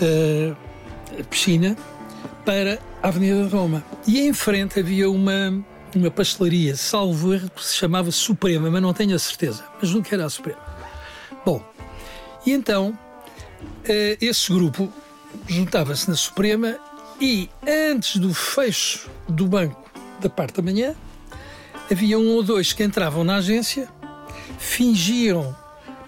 uh, 0.00 0.56
a 1.18 1.24
piscina, 1.24 1.76
para 2.44 2.78
a 3.02 3.08
Avenida 3.08 3.44
de 3.44 3.54
Roma. 3.54 3.84
E 4.06 4.20
em 4.20 4.32
frente 4.32 4.80
havia 4.80 5.10
uma, 5.10 5.62
uma 5.94 6.10
pastelaria, 6.10 6.76
salvo 6.76 7.34
erro, 7.34 7.50
que 7.50 7.64
se 7.64 7.76
chamava 7.76 8.10
Suprema, 8.10 8.70
mas 8.70 8.80
não 8.80 8.94
tenho 8.94 9.14
a 9.14 9.18
certeza, 9.18 9.64
mas 9.80 9.90
nunca 9.92 10.14
era 10.14 10.24
a 10.24 10.30
Suprema. 10.30 10.60
Bom, 11.44 11.62
e 12.46 12.52
então 12.52 12.90
uh, 12.90 14.18
esse 14.20 14.50
grupo 14.50 14.90
juntava-se 15.46 16.08
na 16.08 16.16
Suprema 16.16 16.78
e 17.20 17.50
antes 17.66 18.16
do 18.16 18.32
fecho 18.32 19.10
do 19.28 19.46
banco 19.46 19.90
da 20.20 20.30
parte 20.30 20.56
da 20.56 20.62
manhã, 20.62 20.94
havia 21.90 22.18
um 22.18 22.28
ou 22.34 22.42
dois 22.42 22.72
que 22.72 22.82
entravam 22.82 23.24
na 23.24 23.36
agência, 23.36 23.88
fingiam 24.58 25.56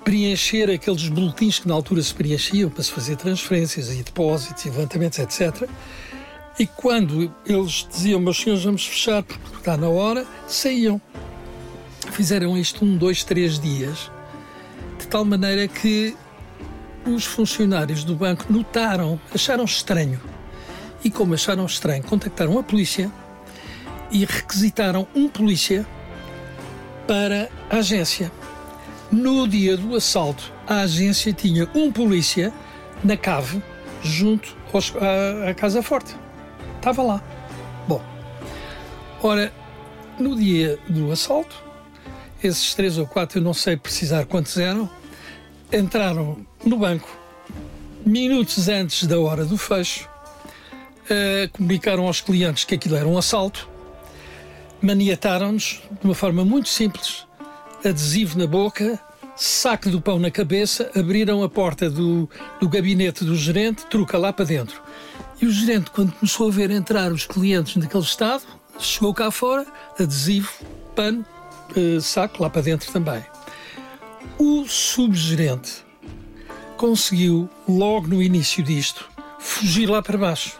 preencher 0.04 0.70
aqueles 0.70 1.08
boletins 1.08 1.58
que 1.58 1.68
na 1.68 1.74
altura 1.74 2.02
se 2.02 2.14
preenchiam 2.14 2.70
para 2.70 2.82
se 2.82 2.90
fazer 2.90 3.16
transferências 3.16 3.90
e 3.92 4.02
depósitos 4.02 4.64
e 4.64 4.70
levantamentos, 4.70 5.18
etc. 5.18 5.68
E 6.58 6.66
quando 6.66 7.32
eles 7.46 7.86
diziam, 7.90 8.20
meus 8.20 8.38
senhores, 8.38 8.64
vamos 8.64 8.86
fechar 8.86 9.22
porque 9.22 9.58
está 9.58 9.76
na 9.76 9.88
hora, 9.88 10.26
saíam. 10.46 11.00
Fizeram 12.12 12.56
isto 12.58 12.84
um, 12.84 12.96
dois, 12.96 13.22
três 13.22 13.58
dias, 13.58 14.10
de 14.98 15.06
tal 15.06 15.24
maneira 15.24 15.68
que 15.68 16.16
os 17.06 17.24
funcionários 17.24 18.04
do 18.04 18.14
banco 18.14 18.46
notaram, 18.50 19.18
acharam 19.34 19.64
estranho. 19.64 20.20
E 21.02 21.10
como 21.10 21.34
acharam 21.34 21.64
estranho, 21.64 22.02
contactaram 22.02 22.58
a 22.58 22.62
polícia 22.62 23.10
e 24.10 24.24
requisitaram 24.24 25.06
um 25.14 25.28
polícia 25.28 25.86
para 27.06 27.48
a 27.68 27.76
agência. 27.76 28.30
No 29.10 29.46
dia 29.48 29.76
do 29.76 29.96
assalto, 29.96 30.52
a 30.66 30.80
agência 30.80 31.32
tinha 31.32 31.68
um 31.74 31.90
polícia 31.90 32.52
na 33.02 33.16
cave 33.16 33.62
junto 34.02 34.56
aos, 34.72 34.94
à, 34.96 35.50
à 35.50 35.54
Casa 35.54 35.82
Forte. 35.82 36.14
Estava 36.76 37.02
lá. 37.02 37.22
Bom, 37.88 38.02
ora, 39.22 39.52
no 40.18 40.36
dia 40.36 40.78
do 40.88 41.10
assalto, 41.10 41.62
esses 42.42 42.74
três 42.74 42.98
ou 42.98 43.06
quatro, 43.06 43.38
eu 43.38 43.42
não 43.42 43.54
sei 43.54 43.76
precisar 43.76 44.26
quantos 44.26 44.56
eram, 44.56 44.88
entraram 45.72 46.46
no 46.64 46.78
banco 46.78 47.20
minutos 48.04 48.68
antes 48.68 49.06
da 49.06 49.18
hora 49.18 49.44
do 49.44 49.56
fecho, 49.56 50.08
uh, 51.04 51.50
comunicaram 51.52 52.06
aos 52.06 52.20
clientes 52.20 52.64
que 52.64 52.74
aquilo 52.74 52.96
era 52.96 53.06
um 53.06 53.18
assalto 53.18 53.69
maniataram-nos 54.82 55.80
de 56.00 56.04
uma 56.04 56.14
forma 56.14 56.44
muito 56.44 56.68
simples, 56.68 57.26
adesivo 57.84 58.38
na 58.38 58.46
boca, 58.46 58.98
saco 59.36 59.90
do 59.90 60.00
pão 60.00 60.18
na 60.18 60.30
cabeça, 60.30 60.90
abriram 60.94 61.42
a 61.42 61.48
porta 61.48 61.88
do, 61.88 62.28
do 62.60 62.68
gabinete 62.68 63.24
do 63.24 63.34
gerente, 63.36 63.86
truca 63.86 64.18
lá 64.18 64.32
para 64.32 64.44
dentro. 64.44 64.82
E 65.40 65.46
o 65.46 65.50
gerente, 65.50 65.90
quando 65.90 66.12
começou 66.12 66.48
a 66.48 66.50
ver 66.50 66.70
entrar 66.70 67.10
os 67.12 67.26
clientes 67.26 67.76
naquele 67.76 68.02
estado, 68.02 68.42
chegou 68.78 69.14
cá 69.14 69.30
fora, 69.30 69.66
adesivo, 69.98 70.52
pano, 70.94 71.24
eh, 71.74 72.00
saco 72.00 72.42
lá 72.42 72.50
para 72.50 72.62
dentro 72.62 72.92
também. 72.92 73.24
O 74.38 74.66
subgerente 74.66 75.84
conseguiu, 76.76 77.48
logo 77.68 78.08
no 78.08 78.22
início 78.22 78.62
disto, 78.62 79.08
fugir 79.38 79.88
lá 79.88 80.02
para 80.02 80.18
baixo 80.18 80.58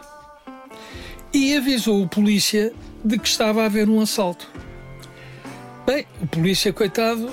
e 1.33 1.55
avisou 1.55 2.01
o 2.01 2.07
polícia 2.07 2.73
de 3.03 3.17
que 3.17 3.27
estava 3.27 3.63
a 3.63 3.65
haver 3.65 3.89
um 3.89 3.99
assalto. 3.99 4.47
Bem, 5.85 6.05
o 6.21 6.27
polícia, 6.27 6.71
coitado, 6.71 7.31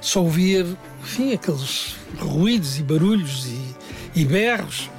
só 0.00 0.22
ouvia, 0.22 0.66
enfim, 1.02 1.32
aqueles 1.32 1.96
ruídos 2.18 2.78
e 2.78 2.82
barulhos 2.82 3.46
e, 3.46 4.20
e 4.20 4.24
berros 4.24 4.90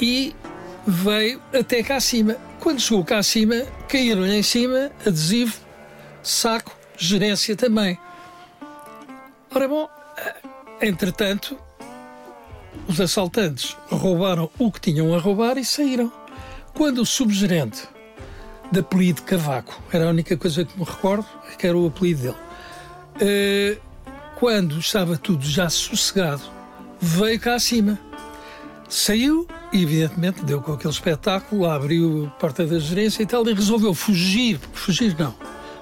e 0.00 0.34
veio 0.86 1.40
até 1.52 1.82
cá 1.82 1.96
acima. 1.96 2.36
Quando 2.60 2.80
chegou 2.80 3.04
cá 3.04 3.18
acima, 3.18 3.54
caíram-lhe 3.88 4.34
em 4.34 4.42
cima 4.42 4.90
adesivo, 5.06 5.58
saco, 6.22 6.76
gerência 6.96 7.54
também. 7.54 7.98
Ora 9.54 9.68
bom, 9.68 9.88
entretanto, 10.80 11.58
os 12.88 13.00
assaltantes 13.00 13.76
roubaram 13.90 14.50
o 14.58 14.70
que 14.70 14.80
tinham 14.80 15.14
a 15.14 15.18
roubar 15.18 15.58
e 15.58 15.64
saíram. 15.64 16.12
Quando 16.74 16.98
o 17.02 17.06
subgerente 17.06 17.88
de 18.70 18.80
apelido 18.80 19.22
Cavaco. 19.22 19.80
Era 19.92 20.06
a 20.06 20.10
única 20.10 20.36
coisa 20.36 20.64
que 20.64 20.78
me 20.78 20.84
recordo, 20.84 21.26
que 21.58 21.66
era 21.66 21.76
o 21.76 21.86
apelido 21.86 22.22
dele. 22.22 22.36
Uh, 23.16 23.80
quando 24.38 24.78
estava 24.78 25.16
tudo 25.16 25.44
já 25.44 25.70
sossegado, 25.70 26.42
veio 27.00 27.40
cá 27.40 27.54
acima. 27.54 27.98
Saiu 28.88 29.46
e, 29.72 29.82
evidentemente, 29.82 30.44
deu 30.44 30.60
com 30.60 30.72
aquele 30.72 30.92
espetáculo, 30.92 31.66
abriu 31.66 32.26
a 32.26 32.30
porta 32.38 32.66
da 32.66 32.78
gerência 32.78 33.22
e 33.22 33.26
tal, 33.26 33.46
e 33.48 33.52
resolveu 33.52 33.94
fugir, 33.94 34.60
fugir 34.72 35.16
não, 35.18 35.34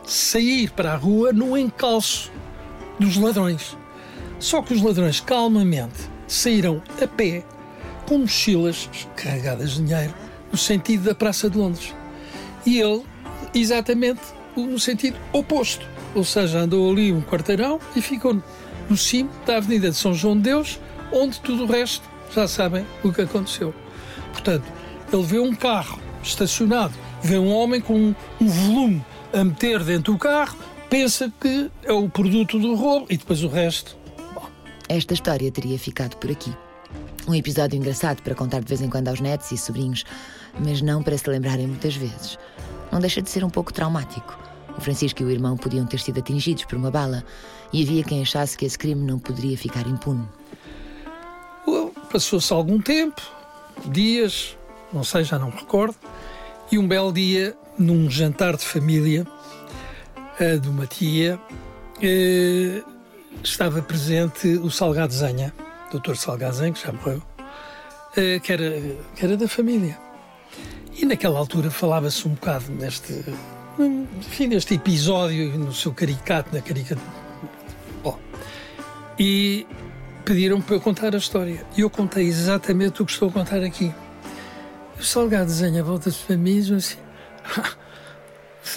sair 0.06 0.70
para 0.70 0.92
a 0.92 0.96
rua 0.96 1.32
no 1.32 1.56
encalço 1.56 2.32
dos 2.98 3.16
ladrões. 3.16 3.76
Só 4.38 4.62
que 4.62 4.72
os 4.72 4.80
ladrões, 4.80 5.20
calmamente, 5.20 6.08
saíram 6.26 6.82
a 7.02 7.06
pé, 7.06 7.44
com 8.06 8.18
mochilas 8.18 8.88
carregadas 9.16 9.72
de 9.72 9.82
dinheiro, 9.82 10.14
no 10.50 10.56
sentido 10.56 11.04
da 11.04 11.14
Praça 11.14 11.50
de 11.50 11.58
Londres 11.58 11.94
e 12.66 12.80
ele 12.80 13.02
exatamente 13.54 14.20
no 14.56 14.78
sentido 14.78 15.16
oposto. 15.32 15.86
Ou 16.14 16.24
seja, 16.24 16.60
andou 16.60 16.90
ali 16.90 17.12
um 17.12 17.20
quarteirão 17.20 17.80
e 17.94 18.00
ficou 18.00 18.40
no 18.88 18.96
cimo 18.96 19.30
da 19.46 19.56
Avenida 19.56 19.90
de 19.90 19.96
São 19.96 20.14
João 20.14 20.36
de 20.36 20.42
Deus, 20.42 20.78
onde 21.12 21.40
tudo 21.40 21.64
o 21.64 21.66
resto 21.66 22.08
já 22.32 22.46
sabem 22.46 22.86
o 23.02 23.12
que 23.12 23.22
aconteceu. 23.22 23.74
Portanto, 24.32 24.64
ele 25.12 25.22
vê 25.22 25.38
um 25.38 25.54
carro 25.54 26.00
estacionado, 26.22 26.94
vê 27.22 27.38
um 27.38 27.52
homem 27.52 27.80
com 27.80 27.94
um, 27.94 28.14
um 28.40 28.46
volume 28.46 29.04
a 29.32 29.42
meter 29.42 29.82
dentro 29.82 30.12
do 30.12 30.18
carro, 30.18 30.56
pensa 30.88 31.32
que 31.40 31.70
é 31.82 31.92
o 31.92 32.08
produto 32.08 32.58
do 32.58 32.74
roubo 32.74 33.06
e 33.10 33.16
depois 33.16 33.42
o 33.42 33.48
resto. 33.48 33.96
Bom. 34.34 34.48
Esta 34.88 35.14
história 35.14 35.50
teria 35.50 35.78
ficado 35.78 36.16
por 36.16 36.30
aqui. 36.30 36.52
Um 37.26 37.34
episódio 37.34 37.76
engraçado 37.76 38.22
para 38.22 38.34
contar 38.34 38.60
de 38.60 38.68
vez 38.68 38.80
em 38.80 38.88
quando 38.88 39.08
aos 39.08 39.20
netos 39.20 39.50
e 39.50 39.56
sobrinhos, 39.56 40.04
mas 40.58 40.80
não 40.80 41.02
para 41.02 41.16
se 41.16 41.28
lembrarem 41.28 41.66
muitas 41.66 41.96
vezes 41.96 42.38
não 42.94 43.00
deixa 43.00 43.20
de 43.20 43.28
ser 43.28 43.44
um 43.44 43.50
pouco 43.50 43.72
traumático. 43.72 44.38
O 44.78 44.80
Francisco 44.80 45.20
e 45.20 45.24
o 45.26 45.30
irmão 45.30 45.56
podiam 45.56 45.84
ter 45.84 45.98
sido 45.98 46.20
atingidos 46.20 46.64
por 46.64 46.76
uma 46.76 46.92
bala 46.92 47.24
e 47.72 47.82
havia 47.82 48.04
quem 48.04 48.22
achasse 48.22 48.56
que 48.56 48.64
esse 48.64 48.78
crime 48.78 49.04
não 49.04 49.18
poderia 49.18 49.58
ficar 49.58 49.84
impune. 49.86 50.26
Passou-se 52.10 52.52
algum 52.52 52.80
tempo, 52.80 53.20
dias, 53.86 54.56
não 54.92 55.02
sei, 55.02 55.24
já 55.24 55.36
não 55.36 55.50
me 55.50 55.56
recordo, 55.56 55.96
e 56.70 56.78
um 56.78 56.86
belo 56.86 57.12
dia, 57.12 57.56
num 57.76 58.08
jantar 58.08 58.56
de 58.56 58.64
família 58.64 59.26
de 60.60 60.68
uma 60.68 60.86
tia, 60.86 61.40
eh, 62.00 62.80
estava 63.42 63.82
presente 63.82 64.46
o 64.58 64.70
Salgado 64.70 65.12
Zenha, 65.12 65.52
doutor 65.90 66.16
Salgado 66.16 66.54
Zenha, 66.54 66.72
que 66.72 66.80
já 66.80 66.92
morreu, 66.92 67.20
eh, 68.16 68.38
que, 68.38 68.52
era, 68.52 68.80
que 69.16 69.24
era 69.24 69.36
da 69.36 69.48
família. 69.48 70.03
E 70.96 71.04
naquela 71.04 71.38
altura 71.38 71.70
falava-se 71.70 72.26
um 72.26 72.32
bocado 72.32 72.70
neste, 72.72 73.24
enfim, 74.18 74.46
neste 74.46 74.74
episódio, 74.74 75.58
no 75.58 75.72
seu 75.72 75.92
caricato, 75.92 76.54
na 76.54 76.60
caricatura. 76.60 77.06
Bom, 78.02 78.18
e 79.18 79.66
pediram 80.24 80.60
para 80.60 80.76
eu 80.76 80.80
contar 80.80 81.14
a 81.14 81.18
história. 81.18 81.64
E 81.76 81.80
eu 81.80 81.90
contei 81.90 82.26
exatamente 82.26 83.02
o 83.02 83.06
que 83.06 83.12
estou 83.12 83.28
a 83.28 83.32
contar 83.32 83.62
aqui. 83.62 83.92
O 84.98 85.02
Salgado 85.02 85.46
desenha 85.46 85.80
a 85.80 85.84
volta 85.84 86.10
para 86.26 86.36
mim 86.36 86.58
e 86.58 86.62
diz 86.62 86.72
assim: 86.72 86.98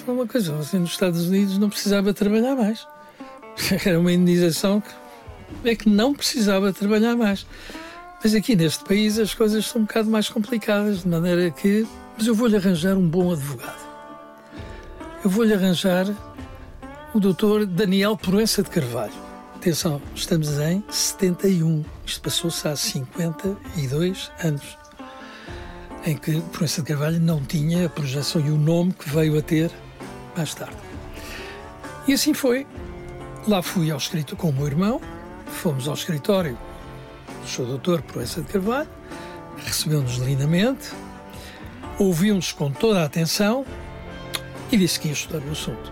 é 0.07 0.11
uma 0.11 0.27
coisa, 0.27 0.51
você 0.53 0.77
nos 0.77 0.91
Estados 0.91 1.27
Unidos 1.27 1.57
não 1.57 1.69
precisava 1.69 2.13
trabalhar 2.13 2.55
mais. 2.55 2.85
Era 3.85 3.99
uma 3.99 4.11
indenização 4.11 4.81
que 4.81 5.69
é 5.69 5.75
que 5.75 5.89
não 5.89 6.13
precisava 6.13 6.73
trabalhar 6.73 7.15
mais. 7.15 7.45
Mas 8.21 8.35
aqui 8.35 8.55
neste 8.55 8.83
país 8.83 9.17
as 9.19 9.33
coisas 9.33 9.65
são 9.65 9.81
um 9.81 9.85
bocado 9.85 10.09
mais 10.09 10.29
complicadas, 10.29 11.03
de 11.03 11.07
maneira 11.07 11.49
que. 11.51 11.87
Mas 12.17 12.25
eu 12.25 12.33
vou-lhe 12.33 12.55
arranjar 12.55 12.97
um 12.97 13.07
bom 13.07 13.31
advogado. 13.31 13.85
Eu 15.23 15.29
vou-lhe 15.29 15.53
arranjar 15.53 16.07
o 17.13 17.19
doutor 17.19 17.65
Daniel 17.67 18.17
Proença 18.17 18.63
de 18.63 18.71
Carvalho. 18.71 19.13
Atenção, 19.55 20.01
estamos 20.15 20.57
em 20.59 20.83
71. 20.89 21.85
Isto 22.03 22.21
passou-se 22.21 22.67
há 22.67 22.75
52 22.75 24.31
anos. 24.43 24.77
Em 26.05 26.17
que 26.17 26.41
Proença 26.51 26.81
de 26.81 26.87
Carvalho 26.87 27.19
não 27.19 27.39
tinha 27.43 27.85
a 27.85 27.89
projeção 27.89 28.41
e 28.41 28.49
o 28.49 28.57
nome 28.57 28.93
que 28.93 29.07
veio 29.09 29.37
a 29.37 29.41
ter 29.41 29.71
mais 30.35 30.55
tarde. 30.55 30.77
E 32.07 32.13
assim 32.13 32.33
foi. 32.33 32.65
Lá 33.47 33.61
fui 33.61 33.91
ao 33.91 33.97
escritório 33.97 34.37
com 34.37 34.49
o 34.49 34.53
meu 34.53 34.65
irmão, 34.65 34.99
fomos 35.45 35.87
ao 35.87 35.93
escritório 35.93 36.57
do 37.41 37.47
Sr. 37.47 37.65
Doutor 37.65 38.01
Proença 38.01 38.41
de 38.41 38.47
Carvalho, 38.47 38.89
recebeu-nos 39.57 40.15
lindamente, 40.17 40.91
ouviu-nos 41.99 42.51
com 42.51 42.71
toda 42.71 43.01
a 43.01 43.05
atenção 43.05 43.65
e 44.71 44.77
disse 44.77 44.99
que 44.99 45.07
ia 45.07 45.13
estudar 45.13 45.45
o 45.47 45.51
assunto. 45.51 45.91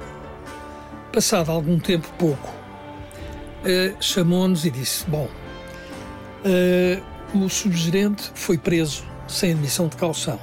Passado 1.11 1.51
algum 1.51 1.79
tempo, 1.79 2.07
pouco, 2.17 2.47
uh, 2.47 4.03
chamou-nos 4.03 4.65
e 4.65 4.71
disse: 4.71 5.05
Bom, 5.09 5.29
uh, 6.45 7.37
o 7.37 7.49
subgerente 7.49 8.31
foi 8.35 8.57
preso 8.57 9.03
sem 9.27 9.51
admissão 9.51 9.87
de 9.87 9.95
calção. 9.95 10.39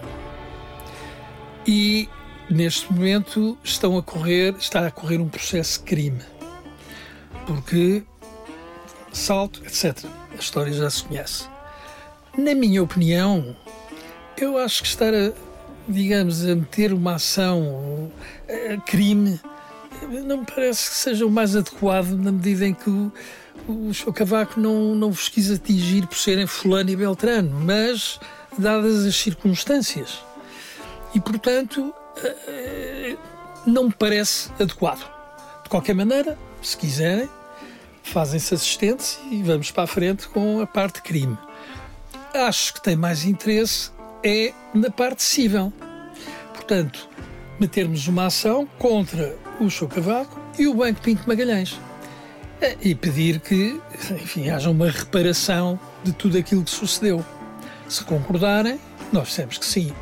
E 1.67 2.09
neste 2.51 2.93
momento 2.93 3.57
estão 3.63 3.97
a 3.97 4.03
correr, 4.03 4.55
está 4.59 4.87
a 4.87 4.91
correr 4.91 5.19
um 5.19 5.29
processo 5.29 5.79
de 5.81 5.85
crime. 5.85 6.21
Porque 7.47 8.03
salto, 9.13 9.63
etc. 9.65 10.05
A 10.33 10.37
história 10.37 10.73
já 10.73 10.89
se 10.91 11.05
conhece. 11.05 11.47
Na 12.37 12.55
minha 12.55 12.83
opinião, 12.83 13.55
eu 14.37 14.57
acho 14.57 14.83
que 14.83 14.89
estar 14.89 15.13
a, 15.15 15.33
digamos, 15.89 16.45
a 16.45 16.55
meter 16.55 16.93
uma 16.93 17.15
ação, 17.15 18.11
a 18.49 18.81
crime, 18.83 19.41
não 20.25 20.39
me 20.39 20.47
parece 20.47 20.91
que 20.91 20.97
seja 20.97 21.27
o 21.27 21.31
mais 21.31 21.57
adequado 21.57 22.11
na 22.11 22.33
medida 22.33 22.67
em 22.67 22.75
que 22.75 22.91
o, 22.91 23.13
o 23.69 23.93
Sr. 23.95 24.13
Cavaco 24.13 24.61
não, 24.61 24.95
não 24.95 25.11
vos 25.11 25.29
quis 25.29 25.51
atingir 25.51 26.07
por 26.07 26.17
serem 26.17 26.47
fulano 26.47 26.91
e 26.91 26.97
beltrano, 26.97 27.51
mas 27.61 28.19
dadas 28.59 29.05
as 29.07 29.17
circunstâncias. 29.17 30.21
E, 31.15 31.21
portanto, 31.21 31.95
eh, 32.47 33.17
não 33.67 33.85
me 33.85 33.93
parece 33.93 34.51
adequado. 34.61 35.07
De 35.63 35.69
qualquer 35.69 35.95
maneira, 35.95 36.39
se 36.63 36.77
quiserem, 36.77 37.29
fazem-se 38.03 38.55
assistentes 38.55 39.19
e 39.31 39.43
vamos 39.43 39.71
para 39.71 39.85
a 39.85 39.87
frente 39.87 40.29
com 40.29 40.61
a 40.61 40.67
parte 40.67 41.03
crime. 41.03 41.37
Acho 42.35 42.75
que 42.75 42.83
tem 42.83 42.97
mais 42.97 43.25
interesse 43.25 43.91
é 44.25 44.53
na 44.75 44.91
parte 44.91 45.23
civil. 45.23 45.73
Portanto, 46.55 47.09
metermos 47.59 48.07
uma 48.09 48.27
ação 48.27 48.67
contra 48.79 49.37
o 49.61 49.69
Show 49.69 49.89
Cavaco 49.89 50.41
e 50.59 50.67
o 50.67 50.75
Banco 50.75 51.01
Pinto 51.01 51.29
Magalhães. 51.29 51.79
É, 52.61 52.77
e 52.81 52.95
pedir 52.95 53.41
que, 53.41 53.81
enfim, 54.13 54.49
haja 54.49 54.71
uma 54.71 54.89
reparação 54.89 55.79
de 56.05 56.13
tudo 56.13 56.39
aquilo 56.39 56.63
que 56.63 56.71
sucedeu. 56.71 57.25
Se 57.89 58.05
concordarem, 58.05 58.79
nós 59.13 59.29
dissemos 59.29 59.59
que 59.59 59.67
sim. 59.67 59.93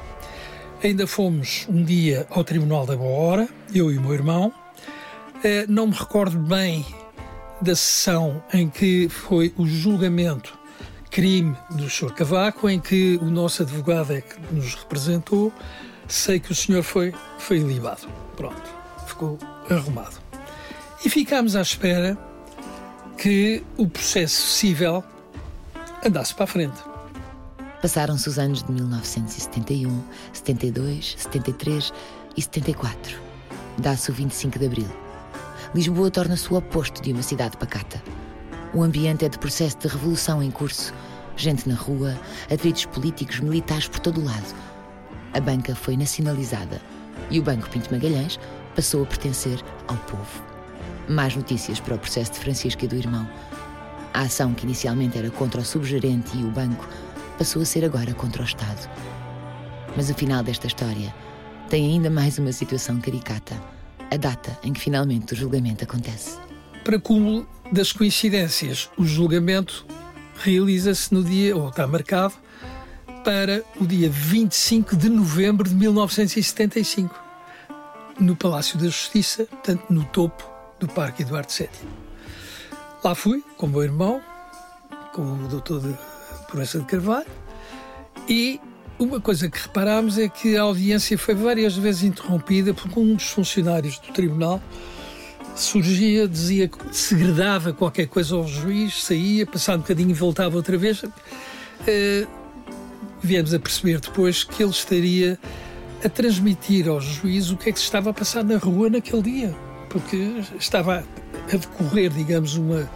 Ainda 0.82 1.06
fomos 1.06 1.66
um 1.68 1.82
dia 1.82 2.26
ao 2.30 2.44
Tribunal 2.44 2.86
da 2.86 2.96
Boa 2.96 3.18
Hora, 3.18 3.48
eu 3.74 3.90
e 3.90 3.96
o 3.98 4.00
meu 4.00 4.12
irmão. 4.12 4.52
É, 5.42 5.66
não 5.66 5.86
me 5.86 5.94
recordo 5.94 6.38
bem 6.38 6.84
da 7.62 7.74
sessão 7.74 8.42
em 8.52 8.68
que 8.68 9.08
foi 9.08 9.54
o 9.56 9.66
julgamento 9.66 10.59
crime 11.10 11.56
do 11.70 11.90
Sr. 11.90 12.12
Cavaco, 12.14 12.68
em 12.68 12.78
que 12.78 13.18
o 13.20 13.26
nosso 13.26 13.62
advogado 13.62 14.12
é 14.12 14.20
que 14.20 14.38
nos 14.54 14.74
representou, 14.76 15.52
sei 16.06 16.38
que 16.38 16.52
o 16.52 16.54
senhor 16.54 16.82
foi, 16.82 17.12
foi 17.38 17.58
libado. 17.58 18.08
Pronto, 18.36 18.62
ficou 19.06 19.38
arrumado. 19.68 20.16
E 21.04 21.10
ficámos 21.10 21.56
à 21.56 21.62
espera 21.62 22.16
que 23.18 23.62
o 23.76 23.88
processo 23.88 24.46
civil 24.46 25.02
andasse 26.04 26.34
para 26.34 26.44
a 26.44 26.46
frente. 26.46 26.80
Passaram-se 27.82 28.28
os 28.28 28.38
anos 28.38 28.62
de 28.62 28.70
1971, 28.72 30.04
72, 30.32 31.16
73 31.18 31.92
e 32.36 32.42
74. 32.42 33.18
Dá-se 33.78 34.10
o 34.10 34.14
25 34.14 34.58
de 34.58 34.66
Abril. 34.66 34.88
Lisboa 35.74 36.10
torna-se 36.10 36.52
o 36.52 36.56
oposto 36.56 37.02
de 37.02 37.12
uma 37.12 37.22
cidade 37.22 37.56
pacata. 37.56 38.02
O 38.72 38.84
ambiente 38.84 39.24
é 39.24 39.28
de 39.28 39.36
processo 39.36 39.76
de 39.78 39.88
revolução 39.88 40.40
em 40.40 40.50
curso. 40.50 40.94
Gente 41.36 41.68
na 41.68 41.74
rua, 41.74 42.16
atritos 42.52 42.84
políticos, 42.84 43.40
militares 43.40 43.88
por 43.88 43.98
todo 43.98 44.20
o 44.20 44.24
lado. 44.24 44.54
A 45.32 45.40
banca 45.40 45.74
foi 45.74 45.96
nacionalizada 45.96 46.80
e 47.30 47.40
o 47.40 47.42
Banco 47.42 47.68
Pinto 47.68 47.92
Magalhães 47.92 48.38
passou 48.76 49.02
a 49.02 49.06
pertencer 49.06 49.60
ao 49.88 49.96
povo. 49.96 50.44
Mais 51.08 51.34
notícias 51.34 51.80
para 51.80 51.96
o 51.96 51.98
processo 51.98 52.32
de 52.32 52.38
Francisco 52.38 52.84
e 52.84 52.88
do 52.88 52.94
irmão. 52.94 53.28
A 54.14 54.20
ação 54.20 54.54
que 54.54 54.64
inicialmente 54.64 55.18
era 55.18 55.30
contra 55.30 55.60
o 55.60 55.64
subgerente 55.64 56.36
e 56.36 56.44
o 56.44 56.50
banco 56.50 56.88
passou 57.38 57.62
a 57.62 57.64
ser 57.64 57.84
agora 57.84 58.14
contra 58.14 58.42
o 58.42 58.44
Estado. 58.44 58.88
Mas 59.96 60.10
o 60.10 60.14
final 60.14 60.44
desta 60.44 60.68
história 60.68 61.12
tem 61.68 61.86
ainda 61.86 62.08
mais 62.08 62.38
uma 62.38 62.52
situação 62.52 63.00
caricata 63.00 63.60
a 64.12 64.16
data 64.16 64.56
em 64.62 64.72
que 64.72 64.80
finalmente 64.80 65.32
o 65.32 65.36
julgamento 65.36 65.82
acontece. 65.82 66.49
Para 66.84 66.98
cúmulo 66.98 67.46
das 67.70 67.92
coincidências, 67.92 68.90
o 68.96 69.04
julgamento 69.04 69.86
realiza-se 70.36 71.12
no 71.12 71.22
dia, 71.22 71.54
ou 71.54 71.68
está 71.68 71.86
marcado, 71.86 72.34
para 73.22 73.62
o 73.78 73.86
dia 73.86 74.08
25 74.08 74.96
de 74.96 75.10
novembro 75.10 75.68
de 75.68 75.74
1975, 75.74 77.14
no 78.18 78.34
Palácio 78.34 78.78
da 78.78 78.86
Justiça, 78.86 79.44
portanto, 79.44 79.84
no 79.90 80.04
topo 80.04 80.42
do 80.78 80.88
Parque 80.88 81.22
Eduardo 81.22 81.52
VII. 81.52 81.68
Lá 83.04 83.14
fui, 83.14 83.44
com 83.58 83.66
o 83.66 83.68
meu 83.68 83.82
irmão, 83.82 84.22
com 85.12 85.22
o 85.22 85.48
doutor 85.48 85.80
de 85.80 85.94
Proença 86.48 86.78
de 86.78 86.86
Carvalho, 86.86 87.26
e 88.26 88.58
uma 88.98 89.20
coisa 89.20 89.50
que 89.50 89.58
reparámos 89.58 90.18
é 90.18 90.28
que 90.28 90.56
a 90.56 90.62
audiência 90.62 91.16
foi 91.18 91.34
várias 91.34 91.76
vezes 91.76 92.04
interrompida 92.04 92.74
um 92.96 93.14
dos 93.14 93.30
funcionários 93.30 93.98
do 93.98 94.12
tribunal 94.12 94.62
surgia, 95.60 96.26
dizia 96.26 96.70
segredava 96.90 97.72
qualquer 97.72 98.06
coisa 98.06 98.34
ao 98.34 98.46
juiz, 98.46 99.02
saía, 99.04 99.46
passava 99.46 99.78
um 99.78 99.80
bocadinho 99.82 100.10
e 100.10 100.14
voltava 100.14 100.56
outra 100.56 100.76
vez. 100.76 101.02
Uh, 101.02 102.26
viemos 103.22 103.52
a 103.52 103.58
perceber 103.58 104.00
depois 104.00 104.44
que 104.44 104.62
ele 104.62 104.72
estaria 104.72 105.38
a 106.04 106.08
transmitir 106.08 106.88
ao 106.88 107.00
juiz 107.00 107.50
o 107.50 107.56
que 107.56 107.68
é 107.68 107.72
que 107.72 107.78
se 107.78 107.84
estava 107.84 108.10
a 108.10 108.12
passar 108.12 108.42
na 108.42 108.56
rua 108.56 108.88
naquele 108.88 109.22
dia, 109.22 109.56
porque 109.88 110.42
estava 110.58 111.04
a 111.52 111.56
decorrer, 111.56 112.10
digamos, 112.10 112.54
uma 112.56 112.88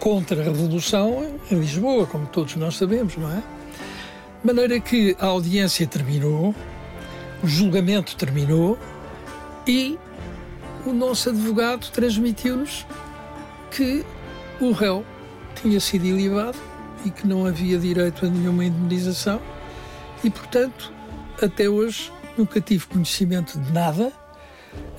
contra-revolução 0.00 1.38
em 1.50 1.58
Lisboa, 1.58 2.06
como 2.06 2.26
todos 2.26 2.56
nós 2.56 2.76
sabemos, 2.76 3.16
não 3.16 3.30
é? 3.30 3.42
De 4.40 4.46
maneira 4.46 4.80
que 4.80 5.16
a 5.18 5.26
audiência 5.26 5.86
terminou, 5.86 6.54
o 7.42 7.46
julgamento 7.46 8.16
terminou 8.16 8.78
e 9.66 9.98
o 10.86 10.92
nosso 10.92 11.30
advogado 11.30 11.90
transmitiu-nos 11.90 12.86
que 13.70 14.04
o 14.60 14.70
réu 14.72 15.04
tinha 15.60 15.80
sido 15.80 16.06
ilibado 16.06 16.58
e 17.04 17.10
que 17.10 17.26
não 17.26 17.44
havia 17.44 17.78
direito 17.78 18.24
a 18.24 18.28
nenhuma 18.28 18.64
indemnização 18.64 19.40
e, 20.22 20.30
portanto, 20.30 20.92
até 21.42 21.68
hoje 21.68 22.12
nunca 22.38 22.60
tive 22.60 22.86
conhecimento 22.86 23.58
de 23.58 23.72
nada, 23.72 24.12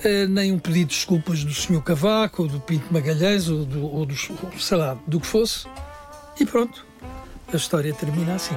eh, 0.02 0.26
nem 0.26 0.52
um 0.52 0.58
pedido 0.58 0.88
de 0.88 0.96
desculpas 0.96 1.44
do 1.44 1.52
Sr. 1.52 1.82
Cavaco, 1.82 2.42
ou 2.42 2.48
do 2.48 2.60
Pinto 2.60 2.92
Magalhães, 2.92 3.48
ou 3.48 3.64
do, 3.64 3.84
ou 3.84 4.06
do, 4.06 4.14
sei 4.58 4.76
lá, 4.76 4.96
do 5.06 5.20
que 5.20 5.26
fosse. 5.26 5.66
E 6.38 6.44
pronto, 6.44 6.86
a 7.52 7.56
história 7.56 7.92
termina 7.94 8.34
assim. 8.34 8.56